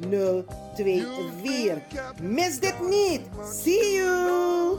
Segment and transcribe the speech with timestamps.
[0.00, 0.44] 0
[0.76, 1.06] 2
[1.42, 1.82] 4.
[2.22, 3.20] Mis dit niet.
[3.52, 4.78] See you!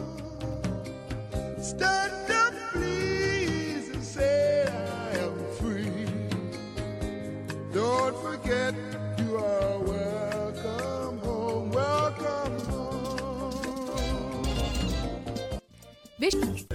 [1.62, 6.06] Stand up, please, and say I am free.
[7.74, 8.74] Don't forget
[9.18, 13.96] you are welcome home, welcome home.
[16.20, 16.66] Wist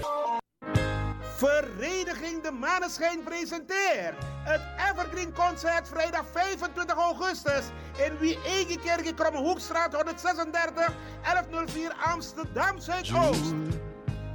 [1.40, 7.64] Vereniging De Maneschijn presenteert het Evergreen Concert vrijdag 25 augustus
[8.06, 13.79] in Wie-Egekerk, Krommehoekstraat 136 1104 Amsterdam Zuidoost.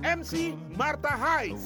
[0.00, 1.56] MC Marta Hyde.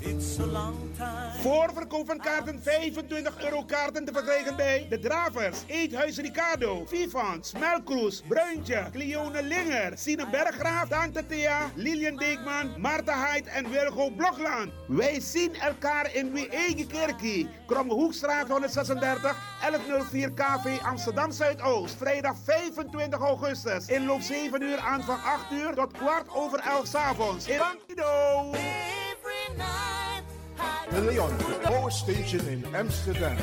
[1.40, 8.22] Voorverkoop van kaarten 25 euro kaarten te verkrijgen bij De Dravers, Eethuis Ricardo, Vivant, Smelkroes,
[8.28, 14.72] Bruintje, Cleone Linger, Sine Berggraaf, Tante Thea, Lilian Deekman, Marta Hyde en Wilgo Blokland.
[14.86, 21.94] Wij zien elkaar in Wie-Egekerkie, Krommehoekstraat 136, 1104 KV Amsterdam Zuidoost.
[21.96, 23.86] Vrijdag 25 augustus.
[23.86, 27.48] Inloop 7 uur aan van 8 uur tot kwart over 11 s avonds.
[27.48, 27.60] In
[28.24, 28.58] Bandido.
[30.90, 33.36] De Leon, the power station in Amsterdam.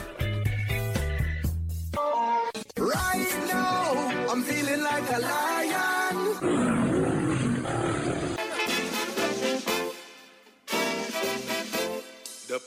[2.78, 5.51] Right now, I'm feeling like a lion.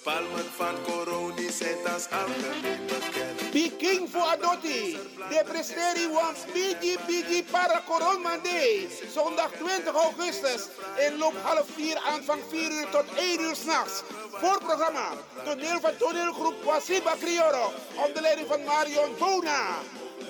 [0.05, 3.51] Palmen van Coroni zijn als algemeen bekend.
[3.51, 4.99] Peking voor Adotti.
[5.29, 8.87] De presteri wants Bigi Bigi para Coronmande.
[9.15, 10.69] Zondag 20 augustus.
[11.07, 14.03] Inloop half 4 aanvang 4 uur tot 1 uur s'nachts.
[14.31, 15.09] Voorprogramma.
[15.45, 17.73] Toneel van toneelgroep Wasiba Crioro.
[18.07, 19.79] Onder leiding van Marion Bona.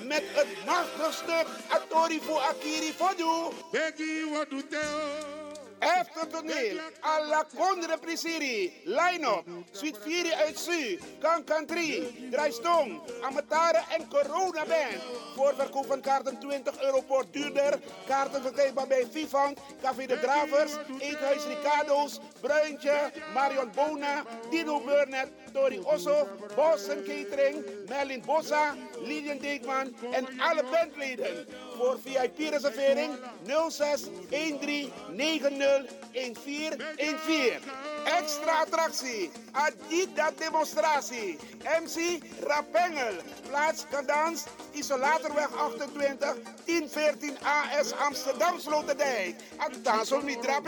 [0.02, 3.54] Met het machtige stuk Atori voor Akiri Fodu.
[3.70, 4.48] Begging what
[5.84, 14.08] Efter toneel, alla Condre Prisiri, line-up, Suite 4 uit Su, Kankan 3, Draaistong, Amatare en
[14.08, 15.02] Corona Band.
[15.36, 17.78] Voorverkoop van kaarten 20 euro per duurder.
[18.06, 25.80] Kaarten verkrijgbaar bij Vivant, Café de Dravers, Eethuis Ricardo's, Bruintje, Marion Bona, Dino Burnett, Tori
[25.84, 28.74] Osso, Boston Catering, Merlin Bossa,
[29.04, 31.46] Lilian Deekman en alle bandleden.
[31.76, 33.14] Voor VIP-reservering
[33.68, 35.58] 06 13 90
[36.12, 37.58] 1414.
[38.04, 41.38] Extra attractie, Adida demonstratie,
[41.82, 43.14] MC Rapengel,
[43.48, 49.34] plaats Kadans, Isolatorweg 28, 1014 AS Amsterdam Sloterdijk.
[49.56, 50.60] Ataso Mitra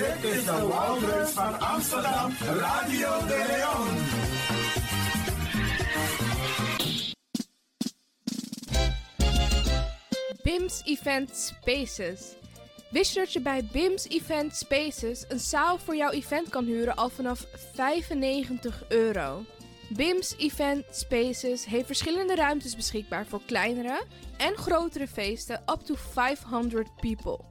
[0.00, 3.88] Dit is de Wouders van Amsterdam, Radio de Leon.
[10.42, 12.34] BIMS Event Spaces.
[12.90, 16.96] Wist je dat je bij BIMS Event Spaces een zaal voor jouw event kan huren
[16.96, 19.44] al vanaf 95 euro?
[19.88, 24.02] BIMS Event Spaces heeft verschillende ruimtes beschikbaar voor kleinere
[24.36, 27.50] en grotere feesten up to 500 people.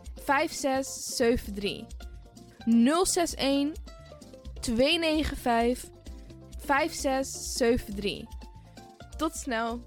[0.23, 1.85] 5673.
[2.65, 3.71] 061
[4.59, 5.89] 295
[6.65, 8.25] 5673.
[9.17, 9.79] Tot snel.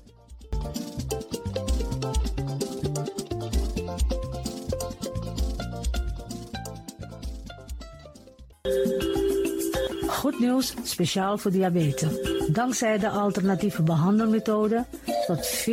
[10.07, 12.13] Goed nieuws, speciaal voor diabetes.
[12.53, 14.85] Dankzij de alternatieve behandelmethode
[15.27, 15.67] tot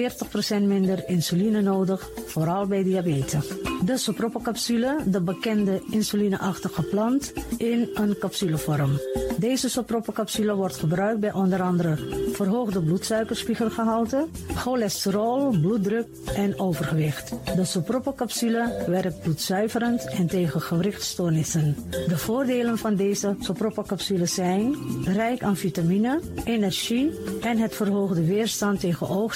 [0.59, 3.47] 40% minder insuline nodig, vooral bij diabetes.
[3.85, 8.99] De soproppencapsule, de bekende insulineachtige plant, in een capsulevorm.
[9.37, 11.97] Deze soproppencapsule wordt gebruikt bij onder andere
[12.31, 17.33] verhoogde bloedsuikerspiegelgehalte, cholesterol, bloeddruk en overgewicht.
[17.55, 21.75] De soproppencapsule werkt bloedzuiverend en tegen gewrichtstoornissen.
[22.07, 24.75] De voordelen van deze soproppencapsule zijn
[25.05, 27.11] rijk aan vitamine, energie
[27.41, 29.07] en het verhoogde weerstand tegen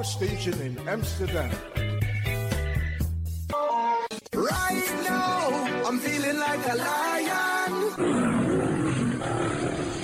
[0.00, 1.50] Power station in Amsterdam.
[4.32, 5.44] Right now,
[5.84, 7.72] I'm feeling like a lion.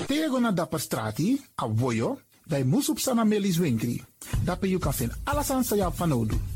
[0.06, 4.02] Tego na dapper strati, a voyo, dai musup sana melis winkri.
[4.44, 6.55] Dapper you kan vinden alles sa van nodu.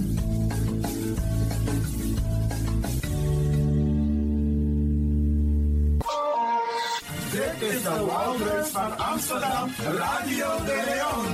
[7.61, 11.25] Dit is de Wouders van Amsterdam, Radio de Leon.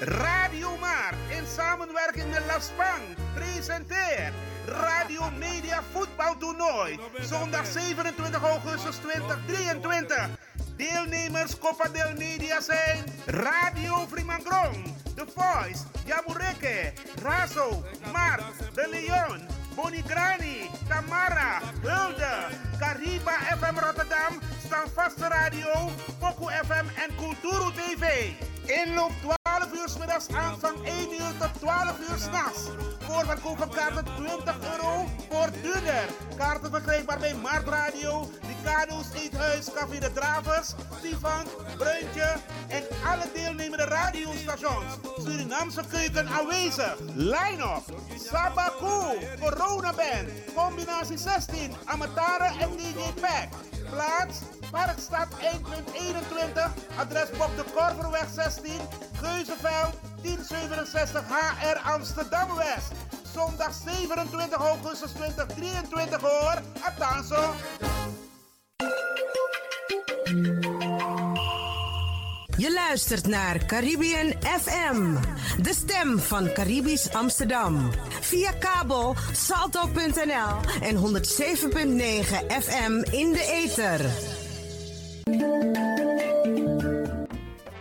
[0.00, 3.02] Radio Maar in samenwerking met La Spang
[3.34, 4.32] presenteert
[4.66, 6.98] Radio Media Voetbaltoernooi.
[7.20, 10.28] Zondag 27 augustus 2023.
[10.76, 16.92] Deelnemers Copa del Media zijn Radio Frimangrong, The Voice, Jamureke,
[17.22, 17.82] Razo,
[18.12, 18.42] Mark,
[18.74, 25.90] De Leon, Bonigrani, Tamara, Hulde, Cariba FM Rotterdam, Standvaste Radio,
[26.20, 28.36] Poku FM en Kulturu TV.
[28.68, 29.41] Inloop 12
[29.74, 32.60] uur middags aanvang 1 uur tot 12 uur s'nachts.
[32.98, 36.06] Voorverkoop van kaarten 20 euro voor duurder.
[36.36, 41.44] Kaarten verkrijgbaar bij Mart Radio, Ricardo's Eethuis, Café de Dravers, Stefan,
[41.76, 42.36] Bruintje
[42.68, 44.98] en alle deelnemende radiostations.
[45.16, 46.96] Surinaamse keuken aanwezig.
[47.14, 47.84] Line-up,
[48.16, 53.48] Sabaku, Corona Band, combinatie 16, Amatara en DJ Pack.
[53.90, 54.38] Plaats,
[54.72, 58.72] Parkstad 1.21, adres Bob de Korverweg 16,
[59.20, 62.92] Geuzenveld 1067 HR Amsterdam West.
[63.34, 66.62] Zondag 27 augustus 2023 hoor.
[66.82, 67.54] Atanso.
[72.56, 75.16] Je luistert naar Caribbean FM,
[75.62, 77.90] de stem van Caribisch Amsterdam.
[78.20, 81.02] Via kabel salto.nl en 107.9
[82.62, 84.31] FM in de ether.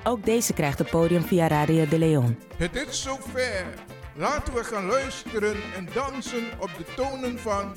[0.04, 2.38] Ook deze krijgt het podium via Radio de Leon.
[2.58, 3.66] Het is zover.
[4.16, 7.76] Laten we gaan luisteren en dansen op de tonen van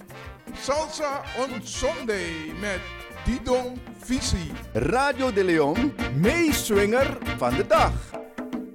[0.52, 2.80] Salsa on Sunday met
[3.24, 4.52] Didon Visi.
[4.72, 7.92] Radio de Leon, meeswinger van de dag.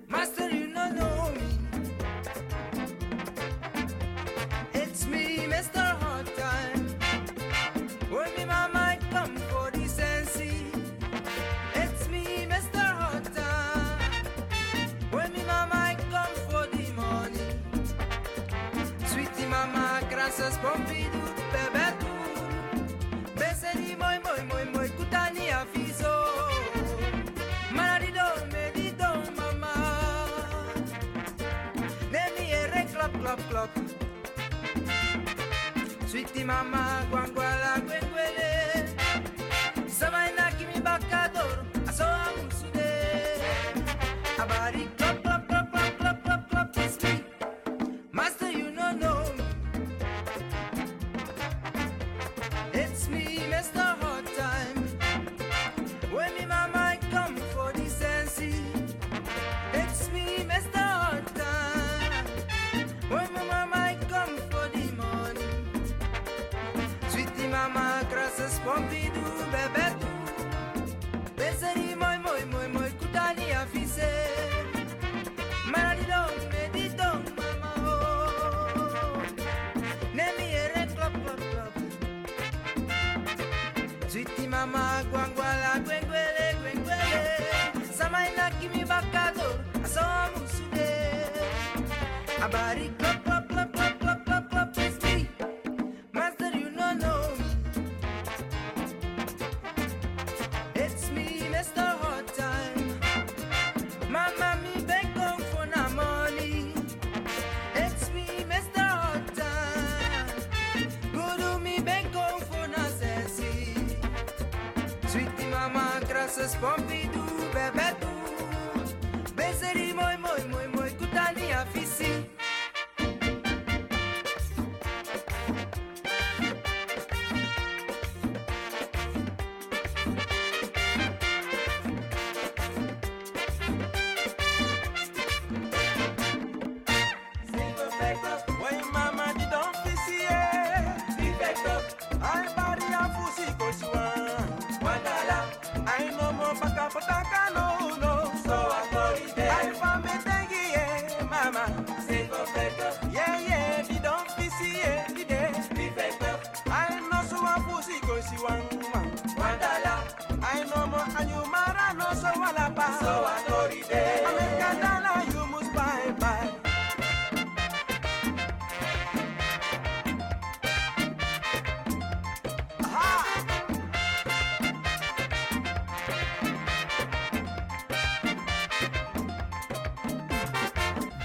[0.07, 1.41] Master, you don't know me.
[4.71, 5.95] It's me, Mr.
[5.99, 6.97] Hot Time.
[8.73, 9.38] My come
[33.29, 33.69] clap clap.
[36.07, 37.05] Sweetie mama,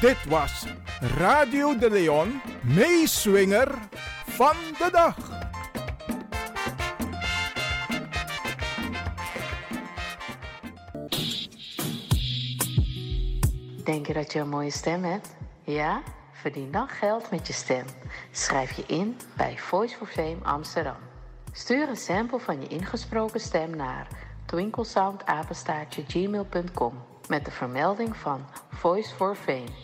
[0.05, 0.67] Dit was
[1.01, 3.79] Radio de Leon, meeswinger
[4.27, 5.17] van de dag.
[13.85, 15.37] Denk je dat je een mooie stem hebt?
[15.63, 16.03] Ja?
[16.33, 17.85] Verdien dan geld met je stem.
[18.31, 20.97] Schrijf je in bij Voice for Fame Amsterdam.
[21.53, 24.09] Stuur een sample van je ingesproken stem naar
[24.47, 29.84] twinklesoundapenstaartje.gmail.com met de vermelding van Voice for Fame.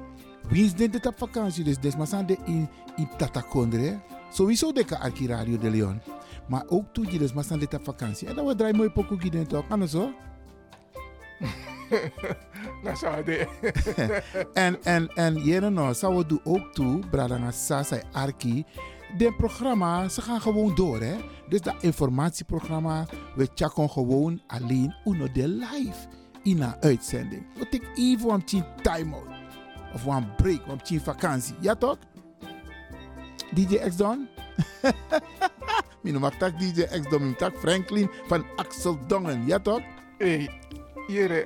[0.49, 1.63] Wie is dit op vakantie?
[1.63, 3.99] Dus des maar zijn de in, in Tatakondre.
[4.31, 6.01] Sowieso de arki Radio de Leon.
[6.47, 8.27] Maar ook toe je zijn dit op vakantie.
[8.27, 9.65] En dan we draaien mooi pokoe gids toch?
[9.69, 10.11] Anders zo?
[12.83, 13.47] Nou, zou de.
[14.53, 18.65] en, en, en nou, zou we doen ook toe, Bradanga Sasa Arki.
[19.17, 21.15] De programma, ze gaan gewoon door, hè.
[21.49, 23.05] Dus dat informatieprogramma,
[23.35, 26.07] we checken gewoon alleen uno de live
[26.43, 27.45] in een uitzending.
[27.57, 29.30] We take even een tien time-out.
[29.93, 31.55] Of een break, een tien vakantie.
[31.59, 31.97] Ja toch?
[33.53, 34.27] DJ X Don?
[36.01, 39.45] Mijn noem tak DJ X Don, mijn tak Franklin van Axel Dongen.
[39.45, 39.81] Ja toch?
[40.17, 40.47] Hé,
[41.07, 41.45] jere.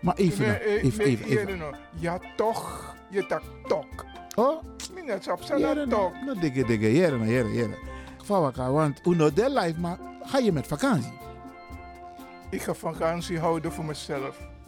[0.00, 1.46] Maar even, Nee, nou, eh, even, nee, even, even.
[1.46, 1.74] jere nou.
[1.98, 2.94] Ja, toch.
[3.10, 4.04] Je tak tok.
[4.34, 4.62] Oh?
[4.94, 6.12] Minat sap Jere, sana tok.
[6.24, 7.76] nou, dikke, dikke, jere, nou, jere, jere.
[8.28, 11.12] Elkaar, want uno de live, maar ga je met vakantie?
[12.50, 14.38] Ik ga vakantie houden voor mezelf.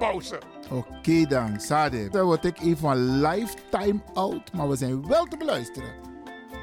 [0.00, 0.38] pauze.
[0.70, 2.08] oké dan, Sade.
[2.08, 5.92] Dan word ik even een lifetime out, maar we zijn wel te beluisteren.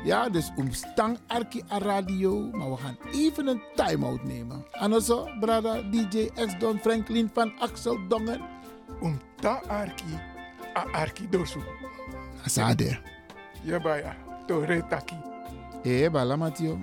[0.04, 4.66] Ja, dus omstang Arki a radio, maar we gaan even een time-out nemen.
[4.72, 8.42] En zo, brada DJ X Don Franklin van Axel Dongen.
[9.02, 10.20] Om ta Arki,
[10.78, 11.60] a Arki dosu.
[12.46, 13.00] Sade.
[13.62, 14.16] Ja, baya.
[14.46, 15.16] Tore taki.
[15.84, 16.78] Eh, bala Matio.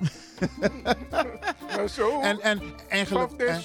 [0.81, 1.34] Maar zo.
[2.23, 3.31] En, en eigenlijk...
[3.49, 3.63] En-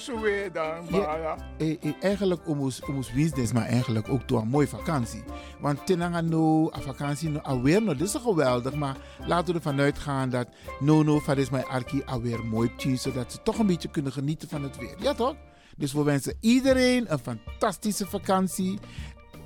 [1.00, 5.22] Ja, eh, eh, eigenlijk omus omus business, maar eigenlijk ook door een mooie vakantie.
[5.60, 8.96] Want tenanga no, a vakantie no, alweer no, dit is geweldig, maar
[9.26, 10.48] laten we ervan uitgaan dat
[10.80, 14.12] no no, van is mijn arki alweer mooi tien, zodat ze toch een beetje kunnen
[14.12, 14.94] genieten van het weer.
[14.98, 15.34] Ja toch?
[15.76, 18.78] Dus we wensen iedereen een fantastische vakantie,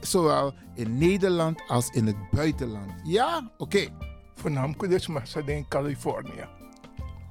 [0.00, 2.92] zowel in Nederland als in het buitenland.
[3.04, 3.50] Ja?
[3.58, 3.86] Oké.
[4.34, 6.44] Voornamelijk dus maar in Californië.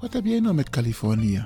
[0.04, 1.46] Wat heb jij nou met Californië?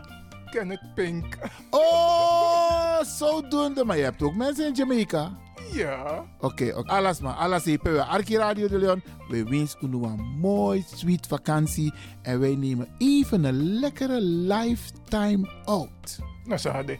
[0.49, 1.37] Kenneth Pink.
[1.69, 3.85] Oh, zodoende.
[3.85, 5.37] Maar je hebt ook mensen in Jamaica.
[5.71, 6.25] Ja.
[6.39, 6.91] Oké, oké.
[6.91, 7.33] alles maar.
[7.33, 7.79] Alles hier.
[7.83, 9.03] We Arki Radio de Leon.
[9.29, 11.93] We wensen u een mooi, sweet vakantie.
[12.21, 16.19] En wij nemen even een lekkere lifetime out.
[16.45, 16.99] Nou, Sade.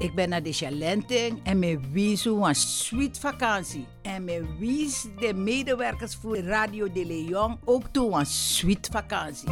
[0.00, 3.86] Ik ben naar de Chalenting en me wies een sweet vakantie.
[4.02, 9.48] En me wies de medewerkers voor Radio de Leon ook toe een sweet vakantie.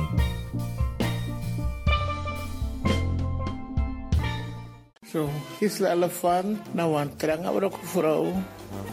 [5.11, 8.33] Zo, Gisela Elefant, nou een trange vrouw.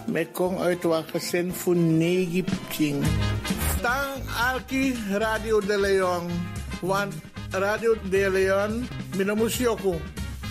[0.07, 3.03] Met kom uit gezin voor negi pching.
[3.81, 6.29] Tang Alki Radio de Leon.
[6.81, 7.13] Want
[7.49, 8.87] Radio de Leon,
[9.17, 9.95] mina musioko.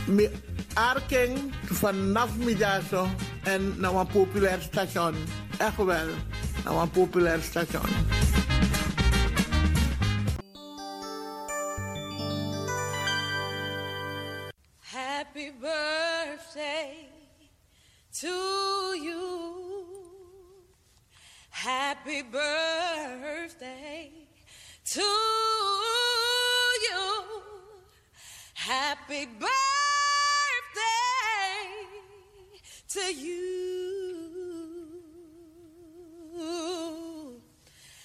[0.07, 0.29] Mi
[0.75, 3.09] arking vanaf middago
[3.43, 5.15] en naar een populair station.
[5.59, 6.09] Echt wel,
[6.65, 7.89] naar een populair station.
[14.79, 17.09] Happy birthday
[18.21, 18.29] to
[19.03, 19.55] you.
[21.51, 24.11] Happy birthday
[24.83, 25.03] to
[26.89, 27.25] you.
[28.55, 29.74] Happy birthday
[32.95, 33.35] to you.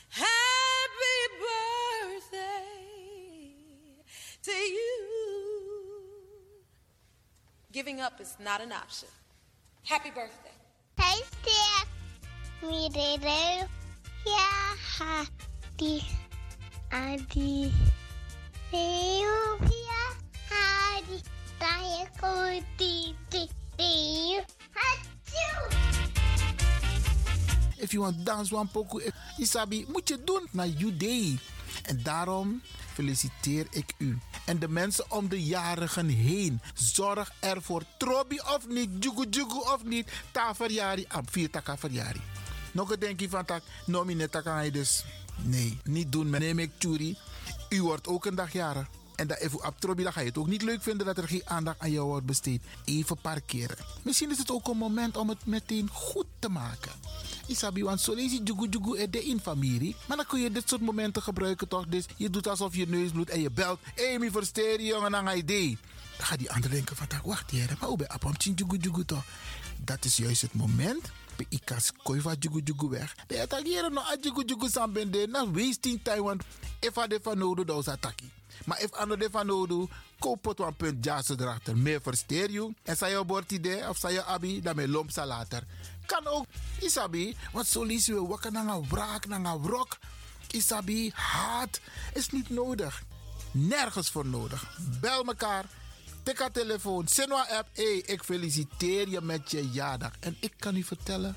[0.09, 2.65] Happy birthday
[4.41, 4.95] to you.
[7.71, 9.09] Giving up is not an option.
[9.83, 10.57] Happy birthday.
[10.99, 11.87] Hey, Steph.
[12.63, 13.69] Me, Dede.
[14.25, 16.03] Yeah, Hadi.
[16.91, 17.71] Adi.
[18.73, 20.01] Ethiopia.
[20.49, 21.21] Hadi.
[21.59, 23.15] Taya Koti.
[23.29, 23.49] Tiju.
[23.79, 24.58] Hachu.
[27.79, 28.99] If you want dance one poco,
[29.37, 31.39] Isabi, moet je doen naar day.
[31.83, 32.61] En daarom
[32.93, 34.17] feliciteer ik u.
[34.45, 36.61] En de mensen om de jarigen heen.
[36.73, 37.83] Zorg ervoor.
[37.97, 40.11] Trobi of niet, jugu jugu of niet.
[40.31, 42.21] Ta verjari, am vier taka verjari.
[42.71, 45.03] Nog een denkje van tak, nomine taka dus.
[45.43, 46.29] Nee, niet doen.
[46.29, 47.17] Meneer ik Churi.
[47.69, 48.87] U wordt ook een dag jarig.
[49.19, 51.27] En dat even op Trobi, dan ga je het ook niet leuk vinden dat er
[51.27, 52.61] geen aandacht aan jou wordt besteed.
[52.85, 53.77] Even parkeren.
[54.01, 56.91] Misschien is het ook een moment om het meteen goed te maken.
[57.47, 59.95] Isabi, want zo lees jugu jugu e de in familie.
[60.07, 61.85] Maar dan kun je dit soort momenten gebruiken toch?
[61.87, 63.79] Dus je doet alsof je neus bloedt en je belt.
[63.95, 65.77] Hey, versteer jongen, ga je idee.
[66.17, 68.07] Dan gaat die ander denken van, wacht hier, maar hoe ben
[68.79, 69.23] je toch?
[69.83, 73.15] Dat is juist het moment pe ikas koi va jugu jugu weg.
[73.27, 76.43] De attackeren no a jugu jugu sambende na wasting time want
[76.79, 78.29] if a de van nodu da ataki.
[78.65, 79.87] Maar if ano de van nodu,
[80.19, 81.77] koop het punt jazz erachter.
[81.77, 82.73] Meer versteer je.
[82.83, 85.63] En bord idee of zei je abi, dan me lomp later.
[86.05, 86.45] Kan ook,
[86.79, 89.97] isabi, want zo lees je wakker een wraak, naar een wrok.
[90.51, 91.79] Isabi, haat
[92.13, 93.03] is niet nodig.
[93.51, 94.77] Nergens voor nodig.
[94.99, 95.65] Bel mekaar.
[96.29, 97.07] Tik haar telefoon.
[97.07, 97.69] Sinwa app.
[97.73, 100.11] Hey, ik feliciteer je met je jaardag.
[100.19, 101.35] En ik kan u vertellen.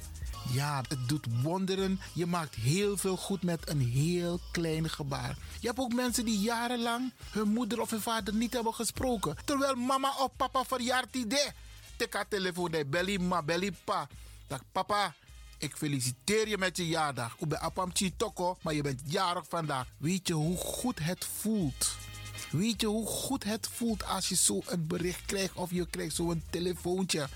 [0.52, 2.00] Ja, het doet wonderen.
[2.14, 5.36] Je maakt heel veel goed met een heel klein gebaar.
[5.60, 9.36] Je hebt ook mensen die jarenlang hun moeder of hun vader niet hebben gesproken.
[9.44, 11.48] Terwijl mama of papa verjaart idee.
[11.96, 12.70] Tik haar telefoon.
[12.70, 14.08] Nee, belly ma, belly pa.
[14.46, 15.14] Dag papa,
[15.58, 17.36] ik feliciteer je met je jaardag.
[17.38, 19.86] Ik ben apam toko, maar je bent jarig vandaag.
[19.96, 21.96] Weet je hoe goed het voelt?
[22.52, 26.14] Weet je hoe goed het voelt als je zo een bericht krijgt of je krijgt
[26.14, 27.28] zo'n telefoontje?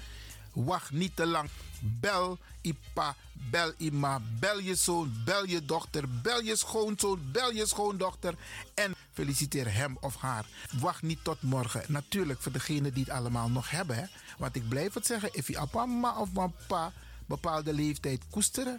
[0.53, 1.49] Wacht niet te lang.
[1.81, 7.67] Bel Ipa, bel Ima, bel je zoon, bel je dochter, bel je schoonzoon, bel je
[7.67, 8.35] schoondochter
[8.75, 10.47] en feliciteer hem of haar.
[10.81, 11.85] Wacht niet tot morgen.
[11.89, 13.97] Natuurlijk voor degenen die het allemaal nog hebben.
[13.97, 14.05] Hè?
[14.39, 16.93] Want ik blijf het zeggen, if je mama of papa
[17.27, 18.79] bepaalde leeftijd koesteren.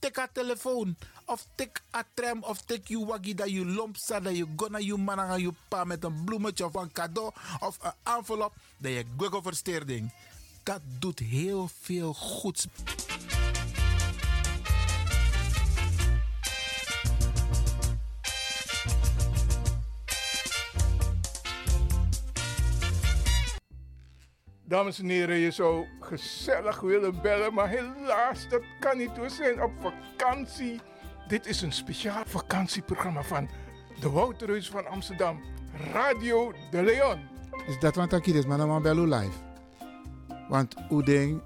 [0.00, 0.96] tik haar telefoon.
[1.24, 4.24] Of tik a tram of tik je waggie dat je lomp staat.
[4.24, 7.76] Dat je gonna je man aan je pa met een bloemetje of een cadeau of
[7.82, 8.52] een envelop.
[8.78, 10.12] Dat je gwiggle versteerding.
[10.62, 12.66] Dat doet heel veel goeds.
[24.70, 29.16] Dames en heren, je zou gezellig willen bellen, maar helaas, dat kan niet.
[29.16, 30.80] We zijn op vakantie.
[31.28, 33.48] Dit is een speciaal vakantieprogramma van
[34.00, 35.40] de Wouterhuis van Amsterdam,
[35.92, 37.18] Radio de Leon.
[37.66, 39.38] Is dat wat ik is, maar dan bellen live?
[40.48, 41.42] Want hoe denk...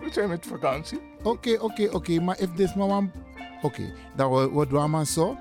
[0.00, 1.00] We zijn met vakantie.
[1.22, 3.12] Oké, oké, oké, maar if this man...
[3.62, 5.36] Oké, dan wat doen we zo.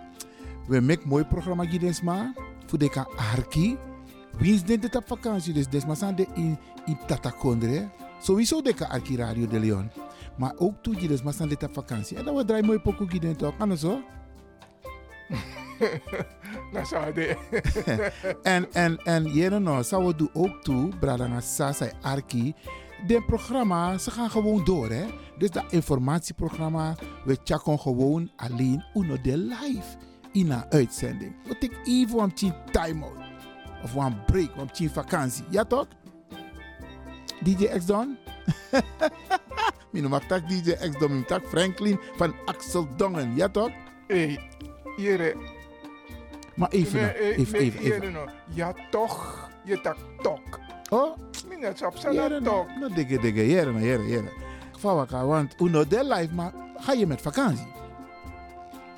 [0.67, 2.33] We maken mooi programma gids maar.
[2.65, 3.77] Voor de arki.
[4.38, 5.54] Wie is dit op vakantie?
[5.54, 7.89] Dus desma de in, in Tatakondre.
[8.21, 9.91] Sowieso de arki Radio de Leon.
[10.38, 12.17] Maar ook toe je maar dit op vakantie.
[12.17, 13.58] En dan we draaien mooi pokoe gids toch?
[13.58, 14.02] Kan zo?
[16.73, 17.38] Dat zou de.
[18.43, 22.54] en en en jere nou, zou we doen ook toe, Bradanga Sasa Arki.
[23.08, 25.06] De programma, ze gaan gewoon door hè.
[25.38, 26.95] Dus dat informatieprogramma,
[27.26, 29.97] we checken gewoon alleen uno de live
[30.32, 31.36] in een uitzending.
[31.47, 33.26] We take even een time-out.
[33.83, 35.45] Of een break, een vakantie.
[35.49, 35.87] Ja toch?
[37.43, 38.17] DJ X Don?
[39.91, 43.35] Mino mag tak DJ X Don, tak Franklin van Axel Dongen.
[43.35, 43.69] Ja toch?
[44.07, 44.39] Hey,
[44.97, 45.35] jere.
[46.55, 48.11] Maar even, Nee, eh, even, even, even.
[48.11, 48.29] nou.
[48.53, 50.59] Ja toch, je tak tok.
[50.89, 51.17] Oh?
[51.47, 52.67] Minnet op Jere, zijn tok.
[52.79, 54.31] nou, dikke, dikke, jere, nou, jere, jere.
[54.79, 57.67] Vawaka, want uno de live, maar ga je met vakantie?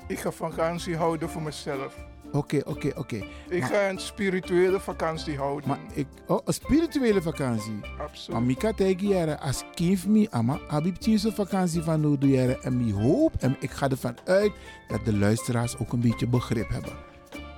[0.06, 1.96] Ik ga vakantie houden voor mezelf.
[2.32, 3.16] Oké, oké, oké.
[3.48, 5.68] Ik Maar- ga een spirituele vakantie houden.
[5.68, 7.80] Maar ik, oh, een spirituele vakantie.
[7.98, 8.40] Absoluut.
[8.40, 10.96] Maar tegen jaren, als kind me, ama, abib
[11.34, 12.62] vakantie van nu doe jaren.
[12.62, 14.52] En ik hoop, en ik ga ervan uit,
[14.88, 16.92] dat de luisteraars ook een beetje begrip hebben.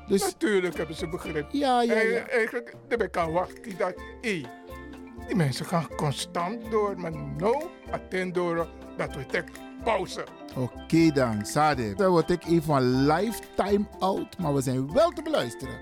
[0.09, 1.47] Dus, Natuurlijk hebben ze begrip.
[1.51, 2.27] Ja, ja, En ja.
[2.29, 4.41] Eigenlijk, de kan wachten dat, hé,
[5.27, 9.49] die mensen gaan constant door, maar no, attend door dat we tek
[9.85, 10.25] pauze.
[10.57, 11.95] oké dan, Sade.
[11.95, 15.75] Dan word ik even een lifetime out, maar we zijn wel te beluisteren.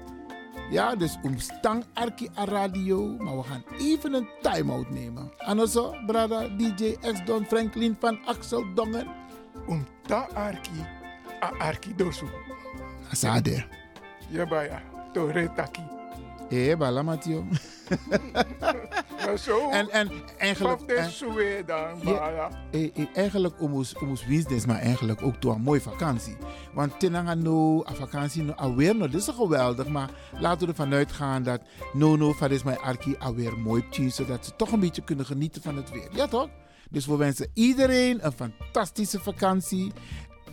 [0.71, 5.33] Ja, dus om stang arki a radio, maar we gaan even een time-out nemen.
[5.39, 9.07] Anders, brada DJ X Don Franklin van Axel Dongen.
[9.67, 10.87] Om ta arki,
[11.43, 12.27] a arki dosu.
[13.13, 13.65] Sade.
[14.29, 14.83] Ja, baya,
[15.13, 15.83] to retaki.
[16.49, 17.45] Eh, bala Matio.
[17.45, 17.57] Maar
[18.75, 18.80] zo,
[19.71, 20.81] En, en eigenlijk...
[20.99, 21.11] en-
[22.71, 26.37] eh, eh, eigenlijk omus omus winstens, maar eigenlijk ook door een mooie vakantie.
[26.75, 29.89] Want tenanga no, a vakantie no, alweer no, dit is geweldig.
[29.89, 31.61] Maar laten we ervan uitgaan dat
[31.93, 35.27] no no van is mijn arki alweer mooi tien, zodat ze toch een beetje kunnen
[35.27, 36.09] genieten van het weer.
[36.13, 36.49] Ja toch?
[36.91, 39.93] Dus we wensen iedereen een fantastische vakantie.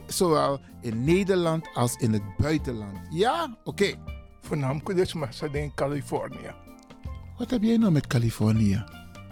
[0.06, 2.98] Zowel in Nederland als in het buitenland.
[3.10, 3.58] Ja?
[3.64, 3.94] Oké.
[4.42, 6.67] Voornamelijk dus maar ze in Californië.
[7.38, 8.84] Wat heb jij nou met Californië?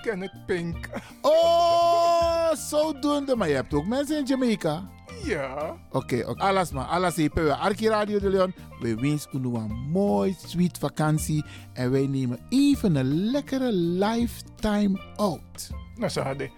[0.01, 0.89] Kenneth Pink.
[1.21, 3.35] Oh, zodoende.
[3.35, 4.89] Maar je hebt ook mensen in Jamaica.
[5.23, 5.75] Ja.
[5.91, 6.41] Oké, oké.
[6.41, 6.85] alles maar.
[6.85, 7.31] Alles hier.
[7.33, 8.53] We Arki Radio de Leon.
[8.79, 11.45] We wensen u een mooi, sweet vakantie.
[11.73, 15.69] En wij nemen even een lekkere lifetime out.
[15.95, 16.49] Nou, zo hadden.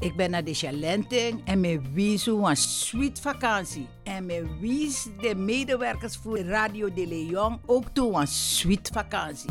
[0.00, 3.88] Ik ben naar de Chalenting en me wies een sweet vakantie.
[4.04, 9.50] En me wies de medewerkers voor Radio de Leon ook toe een sweet vakantie.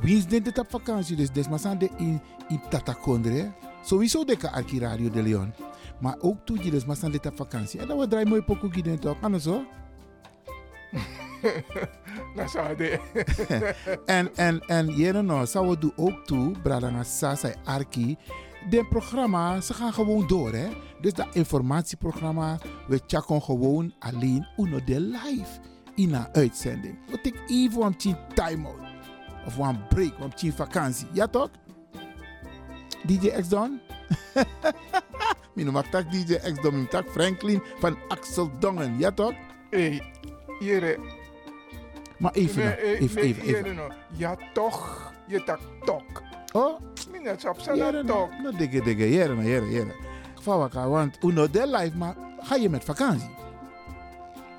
[0.00, 1.16] Wie is dit op vakantie?
[1.16, 3.52] Dus des maar zijn de in, in Tatakondre.
[3.82, 5.52] Sowieso de arki Radio de Leon.
[6.00, 7.80] Maar ook toe zijn dit op vakantie.
[7.80, 9.16] En dan we draaien mooi pokoe gids toch?
[9.32, 9.64] Het zo?
[12.36, 13.00] Dat zou de.
[14.06, 18.16] en, en, en jere nou, zou we doen ook toe, Bradanga Sasa Arki.
[18.70, 20.68] De programma, ze gaan gewoon door, hè.
[21.00, 22.58] Dus dat informatieprogramma,
[22.88, 25.60] we checken gewoon alleen uno de live
[25.94, 26.98] in een uitzending.
[27.10, 28.87] We take even een tien time-out.
[29.48, 31.06] Of een break, een tien vakantie.
[31.12, 31.50] Ja toch?
[33.02, 33.80] DJ X Don?
[35.54, 38.98] Mijn mag tak DJ X Don, mijn tak Franklin van Axel Dongen.
[38.98, 39.32] Ja toch?
[39.70, 39.98] Hé,
[40.60, 40.98] jere.
[42.18, 43.74] Maar even, Nee, nou, eh, even, even, even.
[43.74, 43.92] nou.
[44.16, 45.12] Ja, toch.
[45.26, 46.22] Je tak tok.
[46.52, 46.80] Oh?
[47.48, 48.30] Op zijn Jere, tok.
[48.42, 49.94] nou, dikke, dikke, jere, nou, jere, jere.
[50.42, 53.30] Fawaka, want uno de life, maar ga je met vakantie?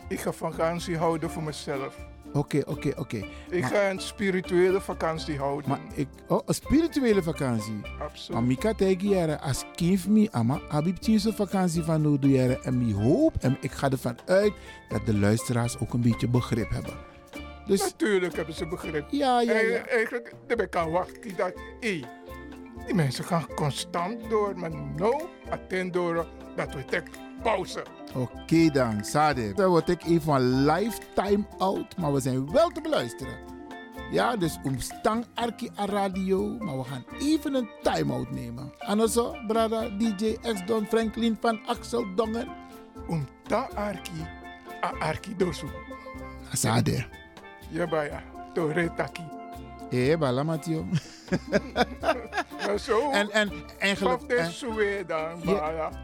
[0.08, 2.09] Ik ga vakantie houden voor mezelf.
[2.34, 3.26] Oké, oké, oké.
[3.50, 5.70] Ik Maar- ga een spirituele vakantie houden.
[5.70, 7.82] Maar ik, oh, een spirituele vakantie.
[8.00, 8.42] Absoluut.
[8.42, 10.98] Maar ik tegen jere, als kind me, ama, heb ik
[11.34, 12.60] vakantie van nu doe jere.
[12.62, 14.54] En ik hoop, en ik ga ervan uit,
[14.90, 16.94] dat de luisteraars ook een beetje begrip hebben.
[17.66, 19.06] Dus, Natuurlijk hebben ze begrip.
[19.10, 19.60] Ja, ja, ja.
[19.60, 22.02] En, eigenlijk, daar kan wachten dat, hé,
[22.86, 26.26] die mensen gaan constant door, maar no, attend door
[26.56, 27.08] dat we tek
[27.42, 27.84] pauze.
[28.16, 29.54] Oké dan, Sade.
[29.54, 33.38] Dan word ik even een lifetime out, maar we zijn wel te beluisteren.
[34.12, 38.74] Ja, dus omstang Arki a radio, maar we gaan even een time-out nemen.
[38.80, 42.48] En also, brada DJ X Don Franklin van Axel Dongen.
[43.08, 44.28] Omta Arki,
[44.84, 45.68] a Arki dosu.
[46.54, 47.06] Sade.
[47.70, 48.24] Ja, baya,
[48.54, 49.39] tore taki.
[49.90, 50.86] Eh, bala Matio.
[52.66, 53.12] Nou, zo.
[53.12, 54.22] En, en eigenlijk...
[54.22, 54.52] En-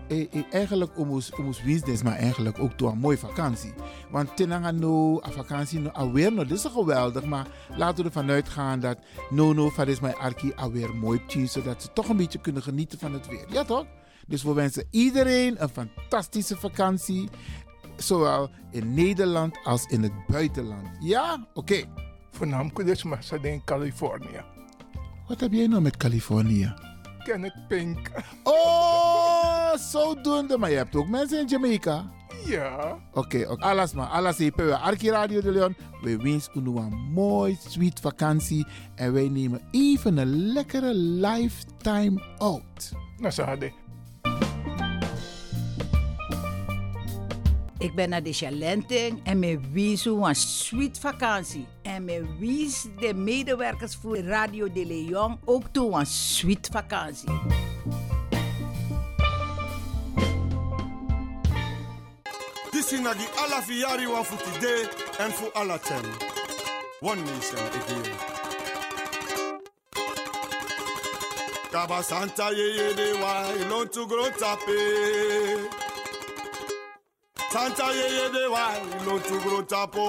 [0.07, 3.73] eh, eh, eigenlijk omus omus business, maar eigenlijk ook toe een mooie vakantie.
[4.09, 8.29] Want tenanga no, a vakantie no, alweer no, dit is geweldig, maar laten we ervan
[8.29, 8.97] uitgaan dat
[9.29, 12.63] no no, van is mijn arki alweer mooi tien, zodat ze toch een beetje kunnen
[12.63, 13.45] genieten van het weer.
[13.49, 13.85] Ja toch?
[14.27, 17.29] Dus we wensen iedereen een fantastische vakantie,
[17.95, 20.87] zowel in Nederland als in het buitenland.
[20.99, 21.47] Ja?
[21.53, 21.83] Oké.
[22.35, 24.41] Voornamelijk dus ze in Californië.
[25.27, 26.73] Wat heb jij nou met Californië?
[27.23, 28.11] Kenneth Pink.
[28.43, 30.57] Oh, zodoende.
[30.57, 32.11] Maar je hebt ook mensen in Jamaica.
[32.45, 32.97] Ja.
[33.13, 33.63] Oké, oké.
[33.63, 34.07] alles maar.
[34.07, 34.65] Alles even.
[34.65, 35.75] We Arki Radio de Leon.
[36.01, 38.67] We wensen u een mooi, sweet vakantie.
[38.95, 42.91] En wij nemen even een lekkere lifetime out.
[43.17, 43.43] Nou, ze
[47.85, 51.67] Ik ben naar de Chalenting en me wies een sweet vakantie.
[51.81, 57.29] En me wies de medewerkers voor Radio de Leon ook toe een sweet vakantie.
[62.71, 64.87] This is Nagi alla fiari wa futi day
[65.25, 66.03] and for alla ten.
[67.01, 68.11] One nation again.
[71.71, 75.84] Kaba Santa ye ye de wa to grow tape.
[77.55, 78.65] Santa ye ye de wa
[78.99, 80.05] ilon to grow tapo.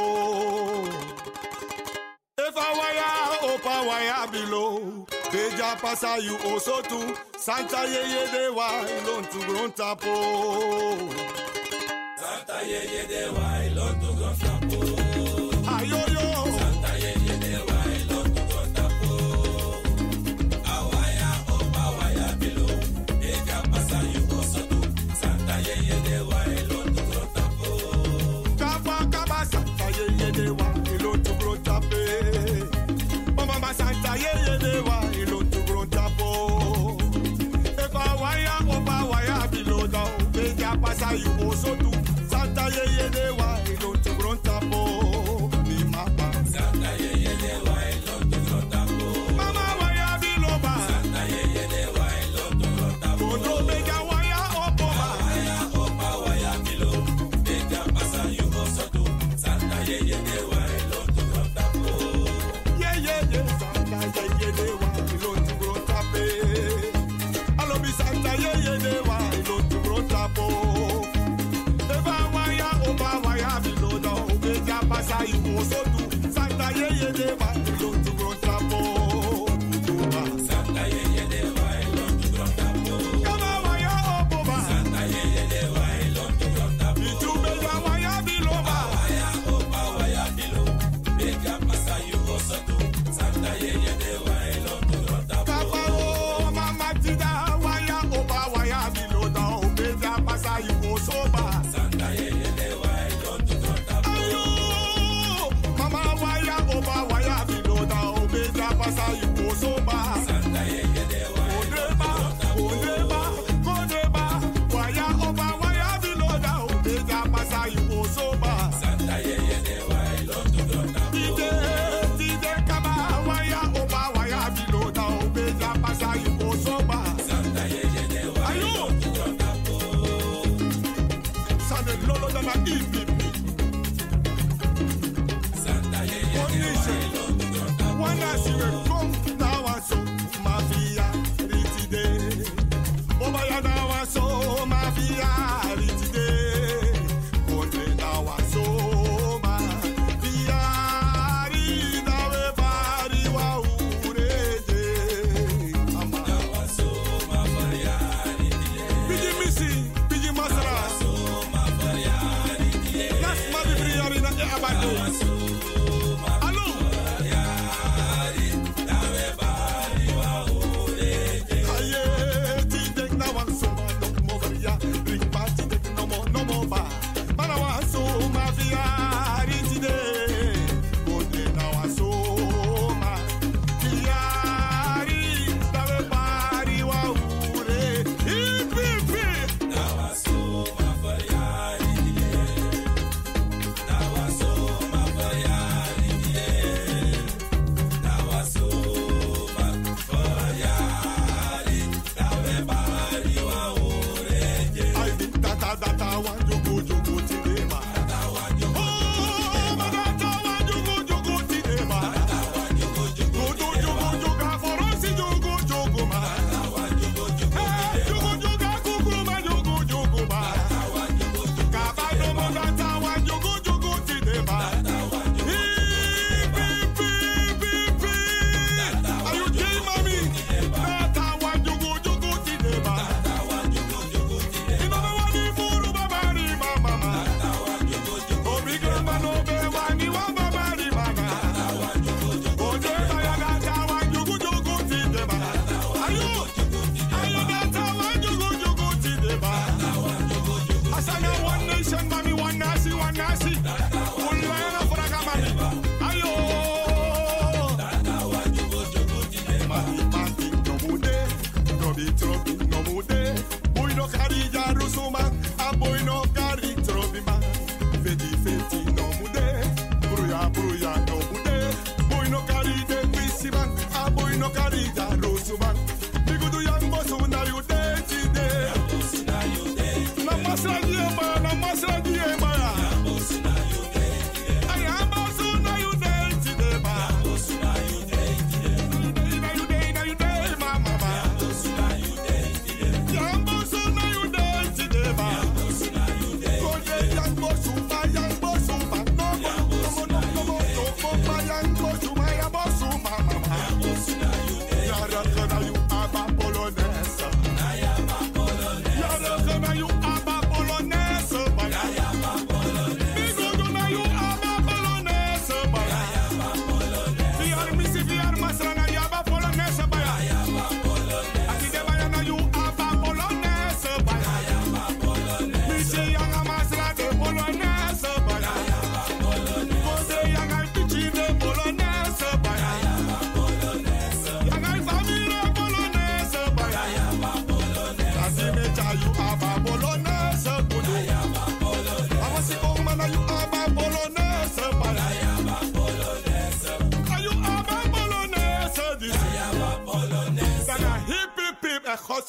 [2.39, 7.15] If I wire up a wire below, Deja pasa you also too.
[7.39, 10.15] Santa ye ye de wa ilon to grow tapo.
[12.19, 15.36] Santa ye ye de wai lo tu go tapo.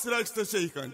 [0.08, 0.94] likes to shake on.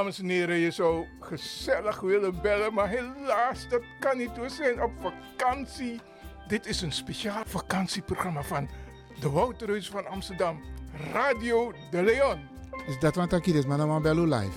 [0.00, 4.36] Dames en heren, je zou gezellig willen bellen, maar helaas, dat kan niet.
[4.36, 6.00] We zijn op vakantie.
[6.48, 8.68] Dit is een speciaal vakantieprogramma van
[9.20, 10.60] de Wouterhuis van Amsterdam,
[11.12, 12.38] Radio de Leon.
[12.86, 14.56] Is dat wat ik hier is, maar dan maar bellen live.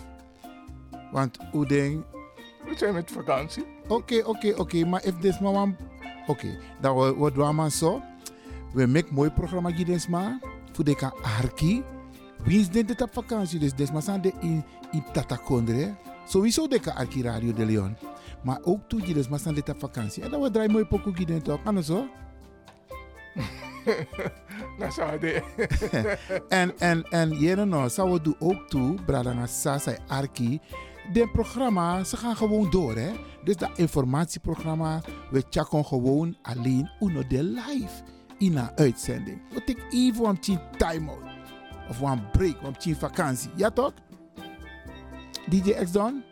[1.11, 2.03] Want hoe ding...
[2.65, 3.65] We zijn met vakantie.
[3.87, 4.85] Oké, oké, oké.
[4.85, 5.77] Maar if this maar wan-
[6.27, 8.01] Oké, dan wordt doen we zo.
[8.73, 10.39] We maken mooi programma hier maar.
[10.71, 11.83] Voor de arki.
[12.43, 13.59] Wie is dit op vakantie?
[13.59, 15.95] Dus des maar zijn de in, in Tatakondre.
[16.27, 17.95] Sowieso de arki Radio de Leon.
[18.43, 20.23] Maar ook toe je dus dit op vakantie.
[20.23, 21.59] En dan we draaien mooi pokoe hier toch?
[21.63, 22.07] Anders zo?
[24.77, 25.43] Dat zou de.
[26.49, 30.59] en, en, en jere nou, zou we doen ook toe, Bradanga Sasa Arki.
[31.13, 33.11] De programma, ze gaan gewoon door, hè.
[33.43, 38.03] Dus dat informatieprogramma, we checken gewoon alleen uno de live
[38.37, 39.41] in een uitzending.
[39.53, 41.32] We take even een tien time-out.
[41.89, 43.49] Of een break, een tien vakantie.
[43.55, 43.93] Ja toch?
[45.49, 46.23] DJ X Don?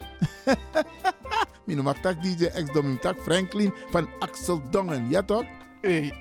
[1.65, 5.09] Mino mag tak DJ X Don, mino tak Franklin van Axel Dongen.
[5.09, 5.43] Ja toch?
[5.81, 6.13] Hey,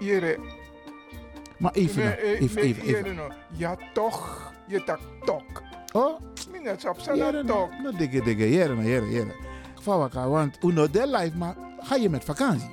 [0.00, 0.38] jere.
[1.58, 3.14] Maar even, Nee, even, even, even.
[3.14, 3.32] nou.
[3.56, 4.52] Ja, toch.
[4.66, 5.62] Je tak tok.
[5.92, 6.20] Oh?
[6.50, 7.70] Minnet op Jere, zijn tok.
[7.82, 9.34] nou, dikke, dikke, jere, nou, jere, jere.
[9.82, 12.70] Vawaka, want uno de live, maar ga je met vakantie?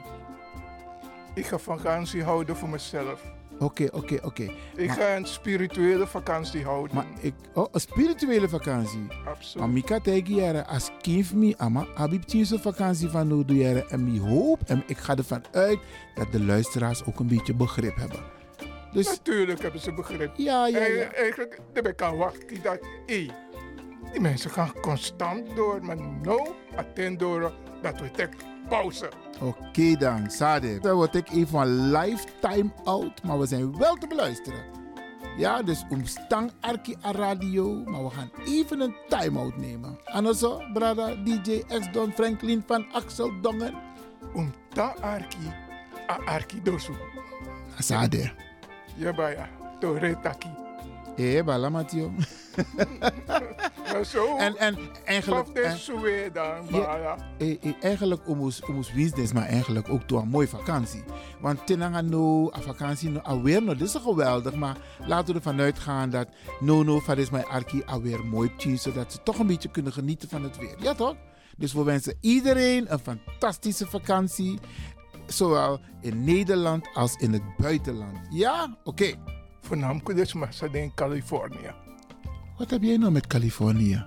[1.33, 3.21] Ik ga vakantie houden voor mezelf.
[3.59, 4.51] Oké, oké, oké.
[4.75, 6.95] Ik Maar- ga een spirituele vakantie houden.
[6.95, 9.07] Maar ik, oh, een spirituele vakantie.
[9.25, 9.65] Absoluut.
[9.65, 9.69] Maar
[10.01, 12.23] tegen jere, als kind me, ama, abib
[12.59, 13.85] vakantie van jere.
[13.87, 15.79] En mi hoop, en ik ga ervan uit
[16.15, 18.19] dat de luisteraars ook een beetje begrip hebben.
[18.91, 20.31] Dus, Natuurlijk hebben ze begrip.
[20.35, 21.11] Ja, ja, ja.
[21.13, 23.25] Eigenlijk, daar kan wachten dat, hé,
[24.11, 28.35] die mensen gaan constant door, maar nou, attend door dat we tek
[28.69, 29.09] pauze.
[29.41, 30.79] oké dan, Sade.
[30.79, 34.63] Dan word ik even een lifetime out, maar we zijn wel te beluisteren.
[35.37, 39.99] Ja, dus om stang arki a radio, maar we gaan even een time-out nemen.
[40.05, 43.73] Anders zo, brada DJ X Don Franklin van Axel Dongen.
[44.33, 45.53] Om ta arki,
[46.09, 46.93] a arki dosu.
[47.79, 48.31] Sade.
[48.95, 49.49] Ja, baya,
[49.79, 50.49] to retaki.
[51.15, 52.11] Eh, bala Matio.
[52.15, 53.66] Maar zo,
[54.37, 55.47] En, en eigenlijk...
[55.57, 55.77] En-
[57.37, 61.03] eh, eh, eigenlijk omus omus winstens, maar eigenlijk ook door een mooie vakantie.
[61.41, 64.55] Want tenanga no, a vakantie no, alweer no, dit is geweldig.
[64.55, 66.27] Maar laten we ervan uitgaan dat
[66.59, 69.93] no no, van is mijn arki alweer mooi tien, zodat ze toch een beetje kunnen
[69.93, 70.75] genieten van het weer.
[70.79, 71.15] Ja toch?
[71.57, 74.59] Dus we wensen iedereen een fantastische vakantie.
[75.25, 78.17] Zowel in Nederland als in het buitenland.
[78.29, 78.77] Ja?
[78.83, 79.13] Oké.
[79.61, 81.86] Voornamelijk dus maar in Californië.
[82.57, 84.03] Wat heb jij nou met Californië?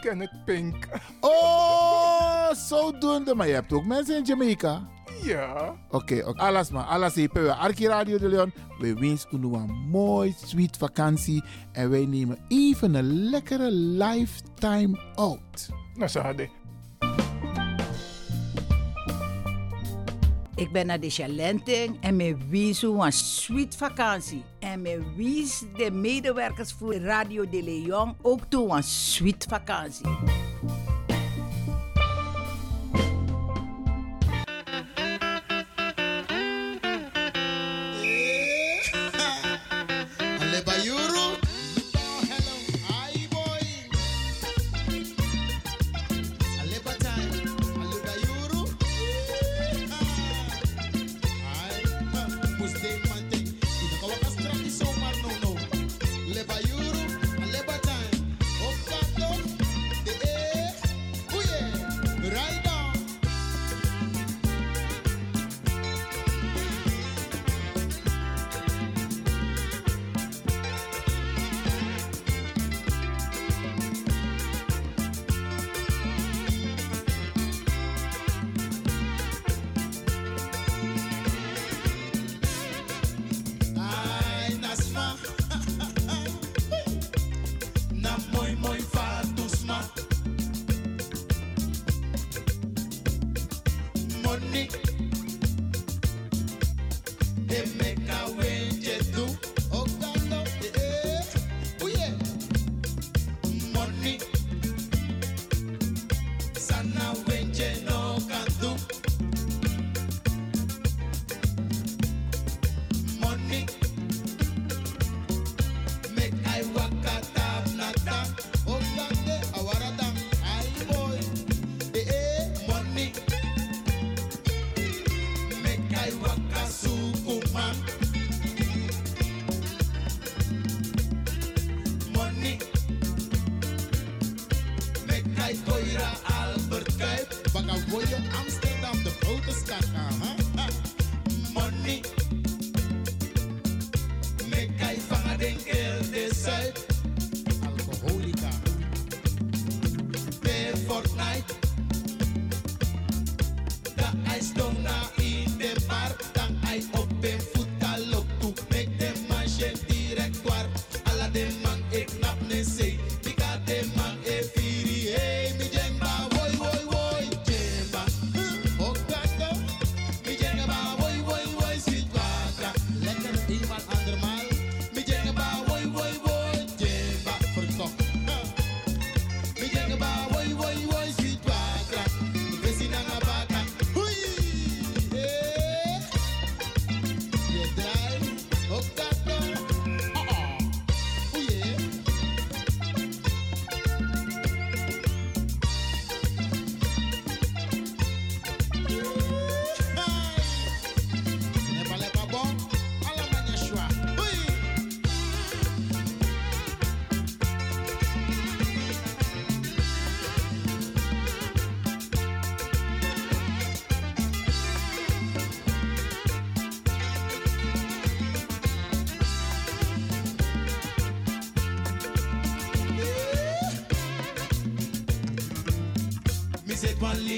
[0.00, 0.88] Kenneth Pink.
[1.20, 3.34] Oh, zodoende.
[3.34, 4.88] Maar je hebt ook mensen in Jamaica.
[5.22, 5.74] Ja.
[5.90, 6.40] Oké, oké.
[6.40, 6.84] alles maar.
[6.84, 7.30] Alles hier.
[7.32, 8.52] We Arki Radio de Leon.
[8.78, 11.44] We wensen u een mooi, sweet vakantie.
[11.72, 15.68] En wij nemen even een lekkere lifetime out.
[15.94, 16.48] Nou, hadden.
[20.56, 24.44] Ik ben naar de Chalenting en me wies een sweet vakantie.
[24.58, 30.06] En me wies de medewerkers voor Radio de Leon ook toe een sweet vakantie.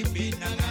[0.04, 0.65] Philippines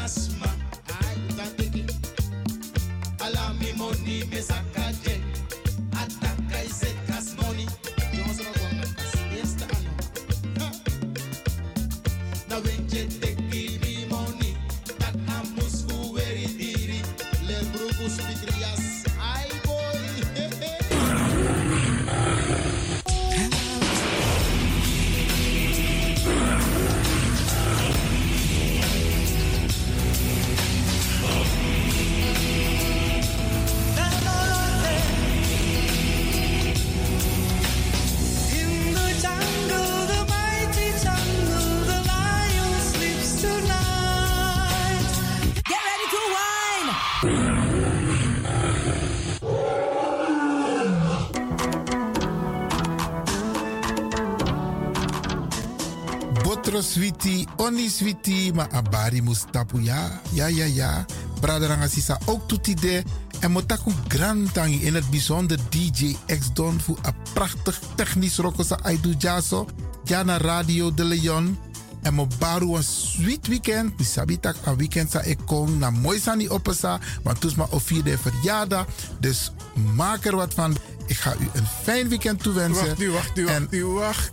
[57.26, 60.22] Sweetie, oni sweetie, maar abari mustapu ja.
[60.32, 61.06] Ja, ja, ja.
[61.42, 63.04] Braderanga sisa ook toetide.
[63.40, 69.16] En motaku grantangi in het bijzonder DJ X Don voor een prachtig technisch rokosa aidu
[69.18, 69.68] jaso.
[70.04, 71.58] Jana Radio de Leon.
[72.02, 73.98] En mo baru een sweet weekend.
[73.98, 77.00] Mi sabitak een weekend sa ik kom na mooi sani opesa.
[77.24, 78.86] Want toes ma of vierde verjaardag.
[79.20, 79.52] Dus
[79.96, 80.78] maak er wat van.
[81.08, 82.88] Ik ga u een fijn weekend toewensen.
[82.88, 84.32] Wacht, wacht, wacht, En- wacht,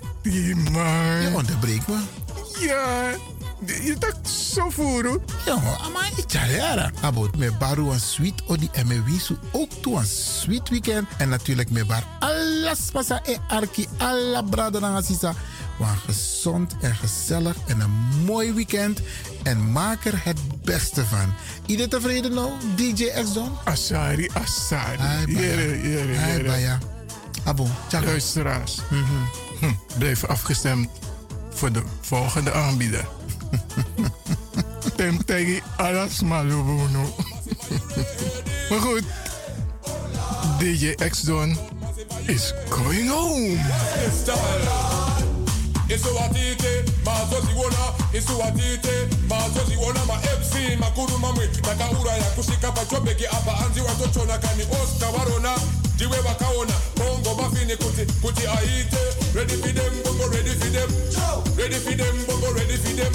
[0.70, 1.22] man.
[1.22, 1.98] Je onderbreekt me.
[2.62, 3.10] Ja,
[3.66, 5.20] je dacht zo voeren.
[5.46, 5.54] Ja,
[5.92, 10.06] maar ik ja, Abo, me baru een sweet odi en me wisu ook toe een
[10.06, 11.08] sweet weekend.
[11.18, 15.34] En natuurlijk me bar alles pasa e arki alla brada na sisa.
[15.78, 17.90] Maar gezond en gezellig en een
[18.24, 19.00] mooi weekend.
[19.42, 21.34] En maak er het beste van.
[21.66, 23.50] Iedereen tevreden nou, DJ X Don?
[23.64, 24.98] Asari, Asari.
[24.98, 25.40] Hai, baya.
[25.40, 26.44] Jere, jere, Hai, jere.
[26.48, 26.78] baya.
[27.44, 27.66] Abo.
[28.04, 30.88] Luisteraars, hm, blijf afgestemd
[31.62, 33.06] voor de volgende aanbieder.
[34.96, 37.14] Tem tegi alas malubuno.
[38.70, 39.02] maar goed,
[40.58, 41.56] DJ X-Don
[42.26, 43.60] is going home.
[45.86, 55.10] isuwatite mazoziwona isuwatite mazoziwona ma-fc makuru mamwe takauraya kusvika pachobheki apa anzi watochona kani osta
[55.10, 59.02] varona ndiwe vakaona bongo mafini kuti kuti aite
[59.34, 60.90] ready for them bongo ready for them.
[61.56, 63.12] Ready for them bongo ready for them